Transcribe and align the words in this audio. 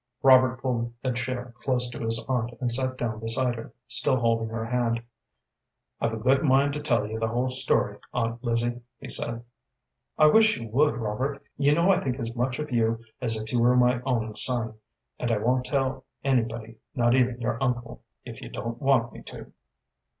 Robert 0.23 0.59
pulled 0.59 0.91
a 1.03 1.13
chair 1.13 1.53
close 1.61 1.87
to 1.91 1.99
his 2.03 2.25
aunt, 2.27 2.57
and 2.59 2.71
sat 2.71 2.97
down 2.97 3.19
beside 3.19 3.53
her, 3.53 3.71
still 3.87 4.15
holding 4.17 4.49
her 4.49 4.65
hand. 4.65 5.03
"I've 5.99 6.13
a 6.13 6.17
good 6.17 6.41
mind 6.43 6.73
to 6.73 6.79
tell 6.79 7.05
you 7.05 7.19
the 7.19 7.27
whole 7.27 7.51
story, 7.51 7.99
Aunt 8.11 8.43
Lizzie," 8.43 8.81
he 8.97 9.07
said. 9.07 9.45
"I 10.17 10.25
wish 10.25 10.57
you 10.57 10.69
would, 10.69 10.95
Robert. 10.97 11.43
You 11.55 11.75
know 11.75 11.91
I 11.91 12.03
think 12.03 12.17
as 12.17 12.35
much 12.35 12.57
of 12.57 12.71
you 12.71 13.05
as 13.21 13.37
if 13.37 13.53
you 13.53 13.59
were 13.59 13.75
my 13.77 14.01
own 14.01 14.33
son, 14.33 14.73
and 15.19 15.31
I 15.31 15.37
won't 15.37 15.65
tell 15.65 16.03
anybody, 16.23 16.79
not 16.95 17.13
even 17.13 17.39
your 17.39 17.61
uncle, 17.61 18.01
if 18.25 18.41
you 18.41 18.49
don't 18.49 18.81
want 18.81 19.13
me 19.13 19.21
to." 19.25 19.53